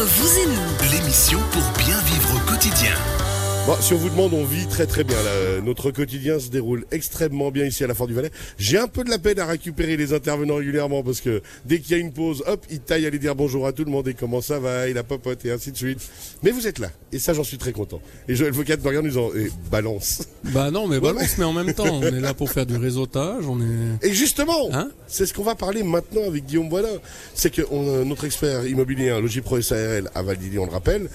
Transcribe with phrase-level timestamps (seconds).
[0.00, 2.94] Vous et nous, L'émission pour bien vivre au quotidien.
[3.68, 5.22] Bon, si on vous demande, on vit très très bien.
[5.22, 5.60] là.
[5.62, 8.30] Notre quotidien se déroule extrêmement bien ici à la Fort du Valais.
[8.56, 11.92] J'ai un peu de la peine à récupérer les intervenants régulièrement parce que dès qu'il
[11.94, 14.08] y a une pause, hop, ils taillent à aller dire bonjour à tout le monde
[14.08, 16.00] et comment ça va, et la popote et ainsi de suite.
[16.42, 18.00] Mais vous êtes là et ça j'en suis très content.
[18.26, 20.22] Et Joël Foucault me regarde en disant, eh, balance.
[20.44, 23.44] Bah non, mais balance, mais en même temps, on est là pour faire du réseautage,
[23.46, 24.06] on est...
[24.06, 26.88] Et justement, Hein c'est ce qu'on va parler maintenant avec Guillaume Boilin.
[27.34, 31.10] C'est que on a notre expert immobilier, Logipro SARL à Valdilly, on le rappelle.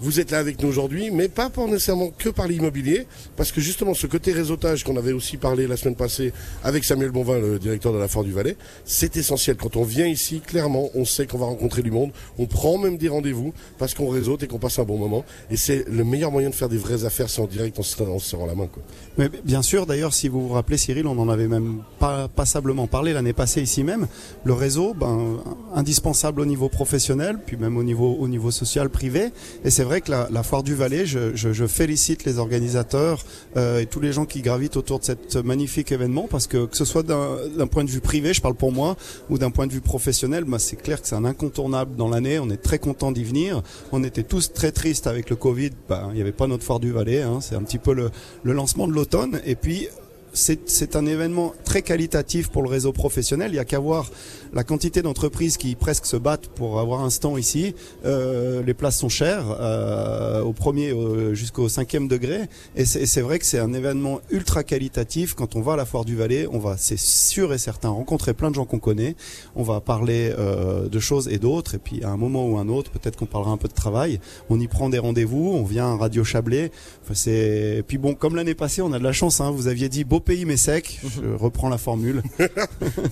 [0.00, 3.60] Vous êtes là avec nous aujourd'hui, mais pas pour nécessairement que par l'immobilier, parce que
[3.60, 7.58] justement ce côté réseautage qu'on avait aussi parlé la semaine passée avec Samuel Bonvin, le
[7.58, 9.56] directeur de la Fort du Valais, c'est essentiel.
[9.56, 12.96] Quand on vient ici, clairement, on sait qu'on va rencontrer du monde, on prend même
[12.96, 15.24] des rendez-vous parce qu'on réseaute et qu'on passe un bon moment.
[15.50, 18.00] Et c'est le meilleur moyen de faire des vraies affaires, c'est en direct, en se,
[18.00, 18.68] en se serrant la main.
[18.68, 18.82] Quoi.
[19.16, 22.86] Mais bien sûr, d'ailleurs, si vous vous rappelez, Cyril, on en avait même pas passablement
[22.86, 24.06] parlé l'année passée ici même.
[24.44, 25.38] Le réseau, ben,
[25.74, 29.30] indispensable au niveau professionnel, puis même au niveau, au niveau social, privé.
[29.64, 33.24] Et c'est vrai que la, la Foire du Valais, je, je, je félicite les organisateurs
[33.56, 36.76] euh, et tous les gens qui gravitent autour de cet magnifique événement, parce que que
[36.76, 38.96] ce soit d'un point de vue privé, je parle pour moi,
[39.30, 42.38] ou d'un point de vue professionnel, ben, c'est clair que c'est un incontournable dans l'année.
[42.38, 43.62] On est très content d'y venir.
[43.90, 45.70] On était tous très tristes avec le Covid.
[45.88, 47.22] Ben, il n'y avait pas notre Foire du Valais.
[47.22, 47.38] Hein.
[47.40, 48.10] C'est un petit peu le,
[48.42, 49.40] le lancement de l'automne.
[49.44, 49.88] Et puis,
[50.32, 53.50] c'est un événement très qualitatif pour le réseau professionnel.
[53.52, 54.10] Il y a qu'à voir
[54.52, 57.74] la quantité d'entreprises qui presque se battent pour avoir un stand ici.
[58.04, 62.48] Euh, les places sont chères, euh, au premier euh, jusqu'au cinquième degré.
[62.76, 65.34] Et c'est vrai que c'est un événement ultra qualitatif.
[65.34, 68.34] Quand on va à la Foire du Valais, on va, c'est sûr et certain, rencontrer
[68.34, 69.16] plein de gens qu'on connaît.
[69.56, 71.74] On va parler euh, de choses et d'autres.
[71.74, 74.20] Et puis à un moment ou un autre, peut-être qu'on parlera un peu de travail.
[74.48, 75.52] On y prend des rendez-vous.
[75.54, 76.70] On vient à Radio Chablais.
[77.04, 77.84] Enfin, c'est.
[77.86, 79.40] Puis bon, comme l'année passée, on a de la chance.
[79.40, 81.00] Hein, vous aviez dit beau pays mais sec.
[81.04, 82.22] Je reprends la formule.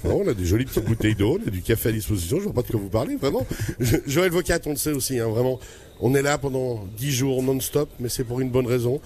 [0.05, 2.45] Bon, on a des jolies petites bouteilles d'eau, on a du café à disposition, je
[2.45, 3.47] vois pas de quoi vous parlez, vraiment.
[3.81, 5.59] Jo- Joël Vocat, on le sait aussi, hein, vraiment.
[6.01, 9.01] On est là pendant 10 jours non-stop, mais c'est pour une bonne raison.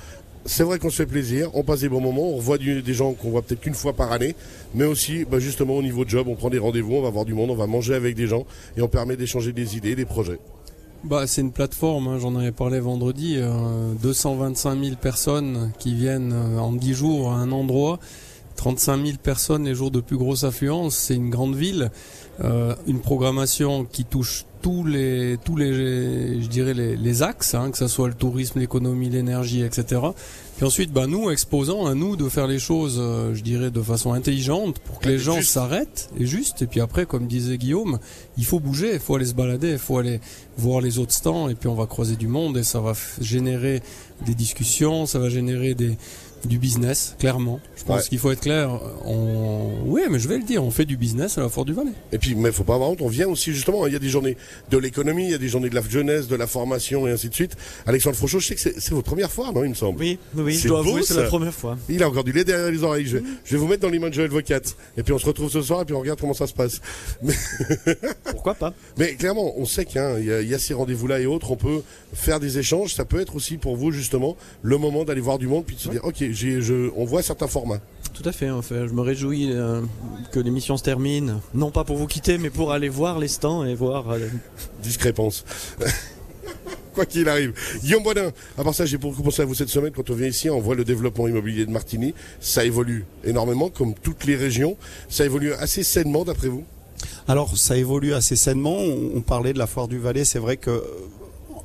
[0.47, 3.13] C'est vrai qu'on se fait plaisir, on passe des bons moments, on revoit des gens
[3.13, 4.35] qu'on voit peut-être qu'une fois par année,
[4.75, 7.35] mais aussi, bah, justement, au niveau job, on prend des rendez-vous, on va voir du
[7.35, 8.47] monde, on va manger avec des gens,
[8.77, 10.39] et on permet d'échanger des idées, des projets.
[11.03, 16.35] Bah, c'est une plateforme, hein, j'en avais parlé vendredi, euh, 225 000 personnes qui viennent
[16.35, 17.99] euh, en 10 jours à un endroit,
[18.61, 21.91] 35 000 personnes les jours de plus grosse affluence, c'est une grande ville,
[22.45, 27.71] euh, une programmation qui touche tous les, tous les, je dirais les, les axes, hein,
[27.71, 30.03] que ce soit le tourisme, l'économie, l'énergie, etc.
[30.59, 33.81] Puis ensuite, bah, nous, exposants, à nous de faire les choses, euh, je dirais, de
[33.81, 37.99] façon intelligente pour que les gens s'arrêtent, et juste, et puis après, comme disait Guillaume,
[38.37, 40.21] il faut bouger, il faut aller se balader, il faut aller
[40.59, 42.93] voir les autres stands, et puis on va croiser du monde, et ça va
[43.23, 43.83] générer
[44.27, 45.97] des discussions, ça va générer des,
[46.47, 47.61] du business, clairement.
[47.77, 48.09] Je pense Ouais.
[48.09, 48.71] qu'il faut être clair.
[49.05, 49.73] On...
[49.87, 51.91] Oui, mais je vais le dire, on fait du business à la Fort du Valais.
[52.13, 54.09] Et puis, mais faut pas avoir honte, on vient aussi justement, il y a des
[54.09, 54.37] journées
[54.71, 57.29] de l'économie, il y a des journées de la jeunesse, de la formation et ainsi
[57.29, 57.57] de suite.
[57.87, 60.19] Alexandre Frochot, je sais que c'est c'est votre première fois, non, il me semble Oui,
[60.35, 61.77] oui, C'est je dois beau, avouer, c'est la première fois.
[61.89, 63.07] Il a encore du lait derrière les oreilles.
[63.07, 64.61] Je, je vais vous mettre dans les mains de Joël Vocat.
[64.97, 66.81] Et puis on se retrouve ce soir et puis on regarde comment ça se passe.
[67.23, 67.35] Mais,
[68.33, 68.73] Pourquoi pas?
[68.99, 71.51] Mais clairement, on sait qu'il y, a un- il y a- ces rendez-vous-là et autres.
[71.51, 72.95] On peut faire des échanges.
[72.95, 75.81] Ça peut être aussi pour vous justement le moment d'aller voir du monde puis de
[75.81, 77.81] se dire ok, je, on voit certains formats.
[78.15, 78.87] Tout à fait, en fait.
[78.89, 79.83] Je me réjouis euh,
[80.33, 81.39] que l'émission se termine.
[81.55, 84.11] Non pas pour vous quitter, mais pour aller voir les stands et voir.
[84.11, 84.19] euh,
[84.83, 85.45] Discrépance.
[86.95, 87.53] Quoi qu'il arrive.
[87.83, 89.93] Guillaume Boisdin, à part ça, j'ai beaucoup pensé à vous cette semaine.
[89.95, 92.15] Quand on vient ici, on voit le développement immobilier de Martigny.
[92.41, 94.77] Ça évolue énormément, comme toutes les régions.
[95.09, 96.65] Ça évolue assez sainement, d'après vous?
[97.29, 98.77] Alors, ça évolue assez sainement.
[98.77, 100.25] On, on parlait de la foire du Valais.
[100.25, 100.83] C'est vrai que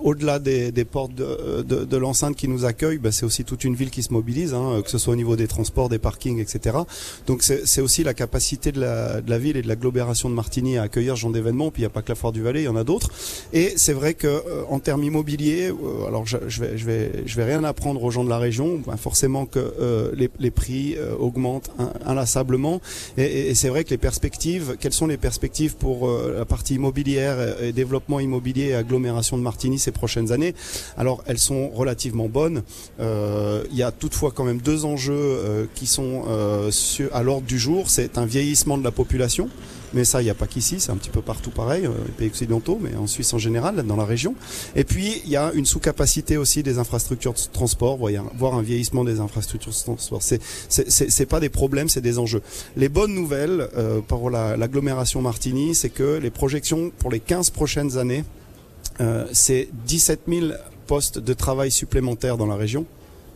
[0.03, 3.63] au-delà des, des portes de, de, de l'enceinte qui nous accueille, bah, c'est aussi toute
[3.63, 6.39] une ville qui se mobilise, hein, que ce soit au niveau des transports, des parkings,
[6.39, 6.77] etc.
[7.27, 10.77] Donc c'est aussi la capacité de la, de la ville et de l'agglomération de Martigny
[10.77, 11.71] à accueillir ce genre d'événements.
[11.71, 13.09] Puis il n'y a pas que la foire du Valais, il y en a d'autres.
[13.53, 17.11] Et c'est vrai que euh, en termes immobiliers, euh, alors je, je vais je vais
[17.25, 18.81] je vais rien apprendre aux gens de la région.
[18.85, 22.81] Ben, forcément que euh, les, les prix euh, augmentent in- inlassablement.
[23.17, 26.45] Et, et- et c'est vrai que les perspectives, quelles sont les perspectives pour euh, la
[26.45, 30.53] partie immobilière et, et développement immobilier et agglomération de Martigny ces prochaines années
[30.97, 32.63] Alors elles sont relativement bonnes.
[32.99, 36.71] Euh, il y a toutefois quand même deux enjeux euh, qui sont euh,
[37.13, 37.89] à l'ordre du jour.
[37.89, 39.49] C'est un vieillissement de la population.
[39.93, 42.27] Mais ça, il n'y a pas qu'ici, c'est un petit peu partout pareil, les pays
[42.27, 44.35] occidentaux, mais en Suisse en général, dans la région.
[44.75, 48.61] Et puis, il y a une sous-capacité aussi des infrastructures de transport, voyez, voire un
[48.61, 50.21] vieillissement des infrastructures de transport.
[50.21, 52.41] C'est, pas des problèmes, c'est des enjeux.
[52.75, 57.51] Les bonnes nouvelles euh, pour la- l'agglomération Martigny, c'est que les projections pour les 15
[57.51, 58.25] prochaines années,
[59.01, 60.45] euh, c'est 17 000
[60.87, 62.85] postes de travail supplémentaires dans la région.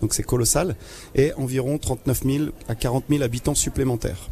[0.01, 0.75] Donc c'est colossal.
[1.15, 4.29] Et environ 39 000 à 40 000 habitants supplémentaires.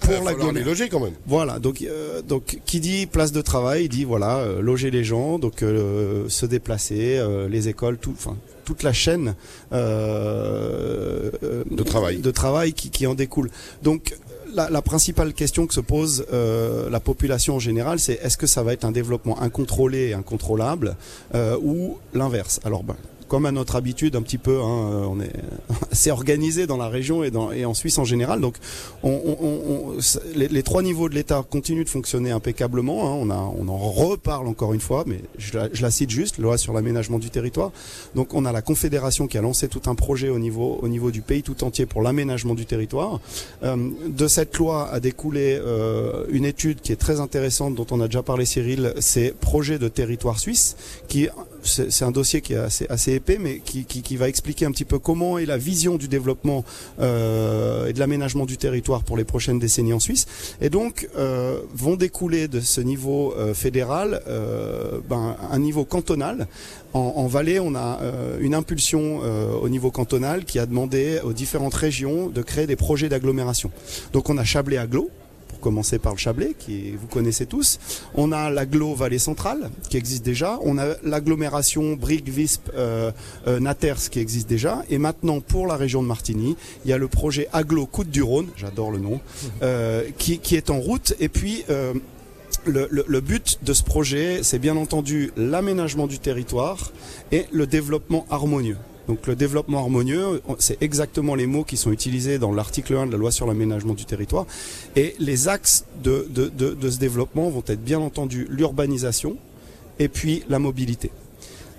[0.00, 0.32] Pour la
[0.62, 1.14] loger quand même.
[1.26, 5.38] Voilà, donc euh, donc qui dit place de travail dit voilà euh, loger les gens,
[5.38, 9.34] donc euh, se déplacer, euh, les écoles, tout, enfin toute la chaîne
[9.72, 11.30] euh,
[11.70, 12.18] De travail.
[12.18, 13.50] de travail qui, qui en découle.
[13.82, 14.14] Donc
[14.54, 18.46] la, la principale question que se pose euh, la population en général, c'est est-ce que
[18.46, 20.96] ça va être un développement incontrôlé et incontrôlable
[21.34, 22.60] euh, ou l'inverse?
[22.64, 22.96] Alors ben,
[23.28, 25.32] comme à notre habitude un petit peu, hein, euh, on est
[25.92, 28.40] assez organisé dans la région et, dans, en Suisse en général.
[28.40, 28.56] Donc
[30.34, 33.22] les, trois niveaux de l'État continuent de fonctionner impeccablement.
[33.22, 33.26] hein.
[33.58, 37.30] On, en reparle encore une fois, mais je la, cite juste, loi sur l'aménagement du
[37.30, 37.70] territoire.
[38.14, 41.10] Donc on a la Confédération qui a lancé tout un projet au niveau, au niveau
[41.10, 43.20] du pays tout entier pour l'aménagement du territoire.
[43.62, 48.00] Euh, de cette loi a découlé euh, une étude qui est très intéressante dont on
[48.00, 50.76] a déjà parlé Cyril, c'est Projet de territoire suisse,
[51.08, 51.28] qui
[51.64, 55.38] c'est un dossier qui est assez, épais, mais qui, va expliquer un petit peu comment
[55.38, 56.64] est la vision du développement
[57.00, 60.26] euh, et de l'aménagement du territoire pour les prochaines décennies en Suisse.
[60.60, 64.22] Et donc euh, vont découler de ce niveau euh, fédéral
[65.08, 66.46] ben, un niveau cantonal.
[66.92, 67.98] En, en Valais, on a
[68.40, 69.20] une impulsion
[69.60, 73.70] au niveau cantonal qui a demandé aux différentes régions de créer des projets d'agglomération.
[74.12, 75.10] Donc on a Chablais Aglo,
[75.54, 77.78] pour commencer par le Chablais, qui vous connaissez tous.
[78.14, 80.58] On a l'agglo Vallée Centrale, qui existe déjà.
[80.62, 83.12] On a l'agglomération Brigue, Visp, euh,
[83.46, 84.82] euh, Naters, qui existe déjà.
[84.90, 88.22] Et maintenant, pour la région de Martigny, il y a le projet Aglo Côte du
[88.22, 89.20] Rhône, j'adore le nom,
[89.62, 91.14] euh, qui, est en route.
[91.20, 91.64] Et puis...
[92.66, 96.92] le but de ce projet, c'est bien entendu l'aménagement du territoire
[97.30, 98.78] et le développement harmonieux.
[99.08, 103.06] Donc le développement harmonieux, on- c'est exactement les mots qui sont utilisés dans l'article 1
[103.06, 104.46] de la loi sur l'aménagement du territoire.
[104.96, 109.36] Et les axes de, de, de, ce développement vont être bien entendu l'urbanisation
[109.98, 111.10] et puis la mobilité.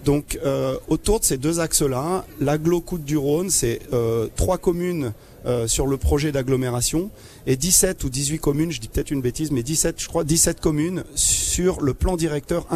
[0.05, 5.13] Donc euh, autour de ces deux axes-là, l'agglo Côte du Rhône, c'est euh, trois communes
[5.47, 7.09] euh, sur le projet d'agglomération
[7.47, 10.59] et 17 ou 18 communes, je dis peut-être une bêtise, mais 17, je crois, 17
[10.59, 12.67] communes sur le plan directeur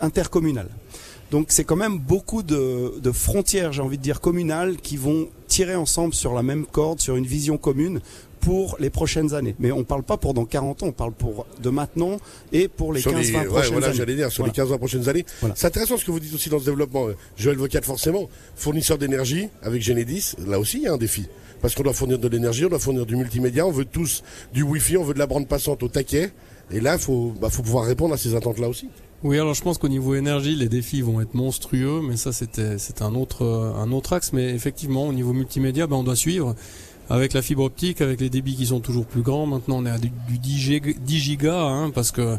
[0.00, 0.68] intercommunal.
[1.30, 5.28] Donc c'est quand même beaucoup de, de frontières, j'ai envie de dire, communales qui vont
[5.46, 8.00] tirer ensemble sur la même corde, sur une vision commune
[8.40, 9.54] pour les prochaines années.
[9.58, 12.16] Mais on parle pas pour dans 40 ans, on parle pour de maintenant
[12.52, 14.14] et pour les sur 15-20 les, ouais, prochaines voilà, années.
[14.14, 14.52] dire, sur Voilà.
[14.52, 15.26] les 15 20 prochaines années.
[15.40, 15.54] Voilà.
[15.58, 17.08] C'est intéressant ce que vous dites aussi dans ce développement.
[17.08, 21.26] euh, Joël Vocat, forcément, fournisseur d'énergie avec Genedis, là aussi il y a un défi.
[21.60, 24.22] Parce qu'on doit fournir de l'énergie, on doit fournir du multimédia, on veut tous
[24.54, 26.30] du Wi-Fi, on veut de la bande passante au taquet.
[26.70, 28.88] Et là, il faut, bah, faut pouvoir répondre à ces attentes-là aussi.
[29.24, 32.78] Oui, alors je pense qu'au niveau énergie, les défis vont être monstrueux, mais ça c'était
[32.78, 33.44] c'est un autre
[33.76, 34.32] un autre axe.
[34.32, 36.54] Mais effectivement, au niveau multimédia, ben, on doit suivre
[37.10, 39.46] avec la fibre optique, avec les débits qui sont toujours plus grands.
[39.46, 42.36] Maintenant, on est à du, du 10 giga, 10 gigas, hein, parce que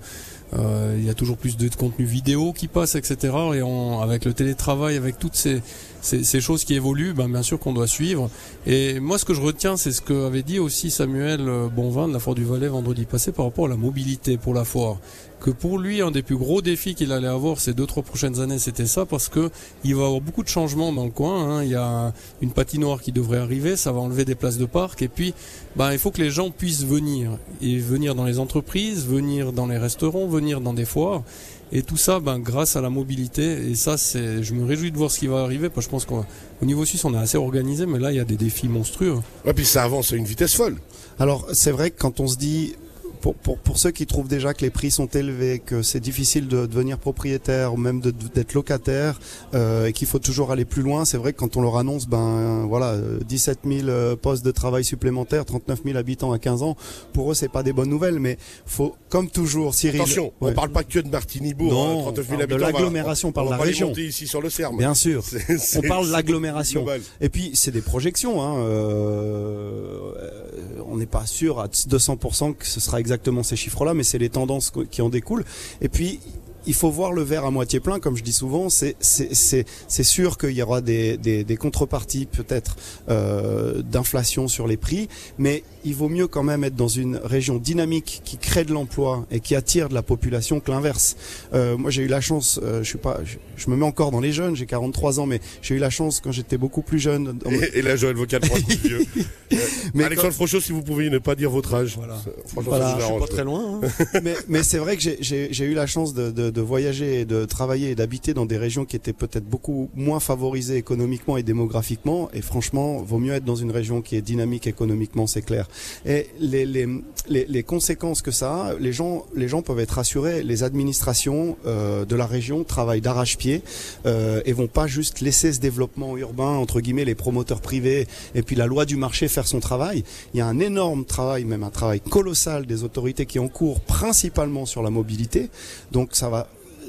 [0.54, 3.34] euh, il y a toujours plus de contenu vidéo qui passe, etc.
[3.56, 5.62] Et on, avec le télétravail, avec toutes ces,
[6.02, 8.30] ces, ces choses qui évoluent, ben, bien sûr qu'on doit suivre.
[8.66, 12.08] Et moi, ce que je retiens, c'est ce que avait dit aussi Samuel euh, Bonvin
[12.08, 14.98] de la Foire du Valais vendredi passé par rapport à la mobilité pour la foire
[15.40, 18.40] que pour lui un des plus gros défis qu'il allait avoir ces deux trois prochaines
[18.40, 19.50] années c'était ça parce que
[19.84, 21.64] il va y avoir beaucoup de changements dans le coin hein.
[21.64, 25.02] il y a une patinoire qui devrait arriver ça va enlever des places de parc
[25.02, 25.34] et puis
[25.76, 29.68] bah il faut que les gens puissent venir et venir dans les entreprises venir dans
[29.68, 31.24] les restaurants venir dans des foires
[31.72, 34.98] et tout ça ben grâce à la mobilité et ça c'est je me réjouis de
[34.98, 36.26] voir ce qui va arriver parce que je pense qu'au
[36.64, 39.16] niveau suisse on est assez organisé mais là il y a des défis monstrueux
[39.46, 40.78] Et puis ça avance à une vitesse folle.
[41.20, 42.76] Alors c'est vrai que quand on se dit
[43.22, 46.48] pour, pour, pour ceux qui trouvent déjà que les prix sont élevés, que c'est difficile
[46.48, 49.20] de devenir propriétaire ou même de- d'être locataire
[49.54, 52.08] euh, et qu'il faut toujours aller plus loin, c'est vrai que quand on leur annonce
[52.08, 56.64] ben voilà euh, 17 000 euh, postes de travail supplémentaires, 39 000 habitants à 15
[56.64, 56.76] ans,
[57.14, 60.02] pour eux c'est pas des bonnes nouvelles, mais faut comme toujours Cyril.
[60.02, 60.52] Attention, Ouais.
[60.52, 62.56] on parle pas que de Martinibourg, Non, hein, 39 000 on parle de habitants.
[62.56, 63.94] on l'agglomération, on parle de la région.
[63.96, 64.50] ici sur le.
[64.78, 65.24] Bien sûr.
[65.24, 66.86] C'est- parle de l'agglomération.
[67.22, 68.42] Et puis c'est des projections.
[68.42, 68.58] Hein.
[68.60, 70.59] euh, euh, on
[71.00, 74.72] n'est pas sûr à 200% que ce sera exactement ces chiffres-là, mais c'est les tendances
[74.92, 75.46] qui en découlent.
[75.82, 76.20] Et puis
[76.66, 78.70] il faut voir le verre à moitié plein, comme je dis souvent.
[78.70, 82.76] C'est c'est c'est c'est sûr qu'il y aura des des, des contreparties peut-être
[83.10, 87.56] euh, d'inflation sur les prix, mais il vaut mieux quand même être dans une région
[87.58, 91.16] dynamique qui crée de l'emploi et qui attire de la population que l'inverse.
[91.54, 94.12] Euh, moi, j'ai eu la chance, euh, je suis pas, je, je me mets encore
[94.12, 97.00] dans les jeunes, j'ai 43 ans, mais j'ai eu la chance quand j'étais beaucoup plus
[97.00, 97.38] jeune.
[97.38, 99.06] dans- Et, et là, Joël Vocat, prend un coup de vieux.
[99.52, 99.58] Euh,
[99.96, 101.96] Mais Alexandre Frochot, si vous pouviez ne pas dire votre âge.
[101.98, 102.22] Voilà.
[102.46, 103.82] Franchement, Voilà, je suis pas très loin.
[103.82, 104.20] hein.
[104.24, 107.26] mais, mais c'est vrai que j'ai- j'ai j'ai eu la chance de, de, de, voyager,
[107.26, 111.44] de travailler et d'habiter dans des régions qui étaient peut-être beaucoup moins favorisées économiquement et
[111.44, 112.30] démographiquement.
[112.34, 115.68] Et franchement, vaut mieux être dans une région qui est dynamique économiquement, c'est clair.
[116.06, 116.88] Et les, les,
[117.28, 120.44] les, les conséquences que ça a, les gens, les gens peuvent être rassurés.
[120.44, 123.62] Les administrations euh, de la région travaillent d'arrache-pied
[124.06, 128.42] euh, et vont pas juste laisser ce développement urbain entre guillemets les promoteurs privés et
[128.42, 130.04] puis la loi du marché faire son travail.
[130.34, 133.48] Il y a un énorme travail, même un travail colossal des autorités qui est en
[133.48, 135.50] cours principalement sur la mobilité.
[135.92, 136.39] Donc ça va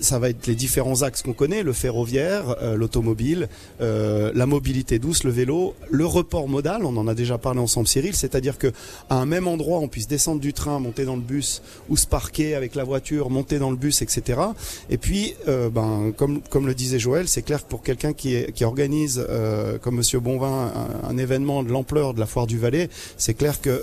[0.00, 3.48] ça va être les différents axes qu'on connaît, le ferroviaire, euh, l'automobile,
[3.80, 7.86] euh, la mobilité douce, le vélo, le report modal, on en a déjà parlé ensemble
[7.88, 8.72] Cyril, c'est-à-dire que
[9.08, 12.06] à un même endroit on puisse descendre du train, monter dans le bus ou se
[12.06, 14.40] parquer avec la voiture, monter dans le bus, etc.
[14.88, 18.34] Et puis, euh, ben, comme, comme le disait Joël, c'est clair que pour quelqu'un qui,
[18.34, 20.72] est- qui organise, euh, comme Monsieur Bonvin,
[21.04, 23.82] un, un événement de l'ampleur de la Foire du Valais, c'est clair que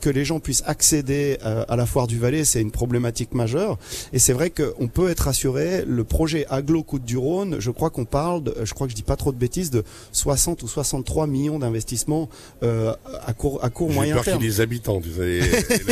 [0.00, 3.78] que les gens puissent accéder euh, à la foire du Valais, c'est une problématique majeure.
[4.12, 5.84] Et c'est vrai qu'on peut être assuré.
[5.86, 8.96] Le projet Aglo Côte du Rhône, je crois qu'on parle, de, je crois que je
[8.96, 12.28] dis pas trop de bêtises, de 60 ou 63 millions d'investissements
[12.62, 12.92] euh,
[13.26, 14.50] à court, à court moyen peur qu'il y ait terme.
[14.50, 15.40] des habitants, tu sais,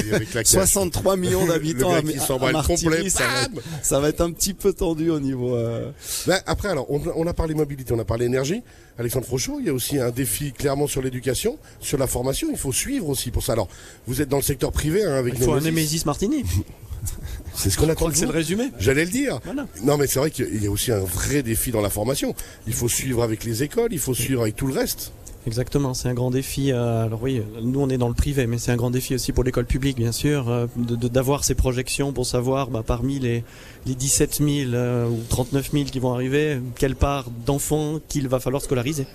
[0.14, 0.52] avec la caisse.
[0.52, 2.62] 63 millions d'habitants à, à-
[3.10, 5.54] ça, va être, bam ça va être un petit peu tendu au niveau.
[5.56, 5.90] euh,
[6.26, 8.62] Ben, après, alors, on, on a parlé mobilité, on a parlé énergie.
[8.98, 12.48] Alexandre Frochot, il y a aussi un défi clairement sur l'éducation, sur la formation.
[12.50, 13.52] Il faut suivre aussi pour ça.
[13.52, 13.68] Alors,
[14.08, 16.02] vous êtes dans le secteur privé hein, avec Il faut un Nemesis.
[16.04, 16.44] Martini.
[17.54, 18.70] C'est ce qu'on attend c'est le résumé.
[18.78, 19.40] J'allais le dire.
[19.44, 19.66] Voilà.
[19.82, 22.34] Non, mais c'est vrai qu'il y a aussi un vrai défi dans la formation.
[22.68, 25.12] Il faut suivre avec les écoles, il faut suivre avec tout le reste.
[25.48, 26.72] Exactement, c'est un grand défi.
[26.72, 29.32] euh, alors oui, nous on est dans le privé, mais c'est un grand défi aussi
[29.32, 33.44] pour l'école publique, bien sûr, euh, d'avoir ces projections pour savoir bah, parmi les,
[33.86, 38.40] les 17 000 euh, ou 39 000 qui vont arriver, quelle part d'enfants qu'il va
[38.40, 39.06] falloir scolariser.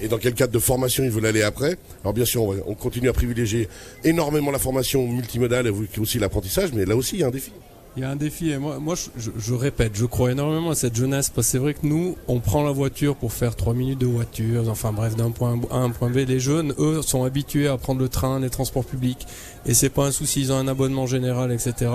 [0.00, 2.74] Et dans quel cadre de formation ils veulent aller après Alors bien sûr, on, on
[2.74, 3.68] continue à privilégier
[4.04, 7.52] énormément la formation multimodale et aussi l'apprentissage, mais là aussi il y a un défi.
[7.96, 10.70] Il y a un défi et moi, moi je, je- je répète, je crois énormément
[10.70, 13.54] à cette jeunesse parce que c'est vrai que nous, on prend la voiture pour faire
[13.54, 16.16] trois minutes de voiture, enfin bref, d'un point A à un point B.
[16.26, 19.26] Les jeunes, eux, sont habitués à prendre le train, les transports publics
[19.64, 21.90] et c'est pas un souci, ils ont un abonnement général, etc.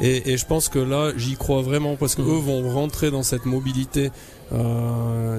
[0.00, 3.24] Et, et je pense que là, j'y crois vraiment parce que eux vont rentrer dans
[3.24, 4.12] cette mobilité,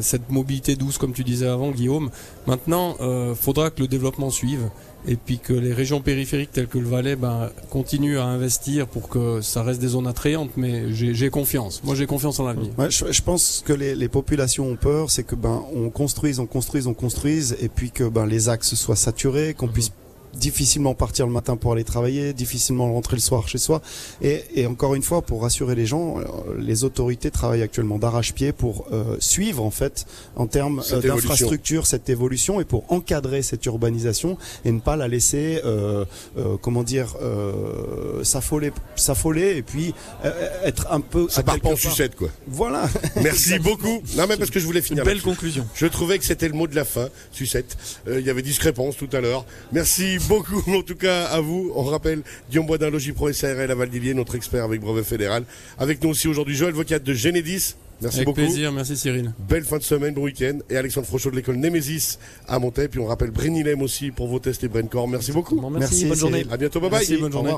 [0.02, 2.10] cette mobilité douce, comme tu disais avant, Guillaume.
[2.48, 4.70] Maintenant, euh, faudra que le développement suive
[5.08, 9.10] et puis que les régions périphériques telles que le Valais ben, continuent à investir pour
[9.10, 11.82] que ça reste des zones attrayantes, mais j'ai j'ai confiance.
[11.84, 12.72] Moi j'ai confiance en l'avenir.
[12.78, 16.40] Ouais, je, je pense que les, les populations ont peur, c'est que ben on construise,
[16.40, 19.92] on construise, on construise, et puis que ben les axes soient saturés, qu'on puisse
[20.34, 23.82] difficilement partir le matin pour aller travailler, difficilement rentrer le soir chez soi.
[24.22, 26.24] Et, et encore une fois, pour rassurer les gens, euh,
[26.60, 32.10] les autorités travaillent actuellement d'arrache-pied pour euh, suivre en fait en termes euh, d'infrastructure cette
[32.10, 36.06] évolution et pour encadrer cette urbanisation et ne pas la laisser, euh,
[36.38, 39.94] euh, comment dire, euh, s'affoler, s'affoler et puis
[40.26, 40.32] euh,
[40.64, 41.28] être un peu.
[41.30, 42.30] Ça part pas en sucette, quoi.
[42.48, 42.90] Voilà.
[43.22, 44.02] Merci beaucoup.
[44.16, 45.04] Non, mais parce que je voulais Une finir.
[45.04, 45.66] belle conclusion.
[45.76, 47.78] Je trouvais que c'était le mot de la fin, sucette.
[48.08, 49.46] Euh, Il y avait discrépance tout à l'heure.
[49.72, 51.72] Merci beaucoup, en tout cas, à vous.
[51.76, 55.44] On rappelle Guillaume Boisdin, Logis Pro SARL à Valdilier, notre expert avec brevet fédéral.
[55.78, 57.76] Avec nous aussi aujourd'hui, Joël Vocat de Genedis.
[58.02, 58.42] Merci Avec beaucoup.
[58.42, 59.32] plaisir, merci Cyril.
[59.48, 60.58] Belle fin de semaine, bon week-end.
[60.72, 62.88] Et Alexandre Frochot de l'école Nemesis à Montaix.
[62.88, 65.08] Puis on rappelle Brenilem aussi pour vos tests et Brencore.
[65.08, 65.60] Merci beaucoup.
[65.62, 66.46] Bon, merci, Merci, bonne journée.
[66.50, 67.00] À bientôt, bye bye.
[67.00, 67.50] Merci, bonne journée.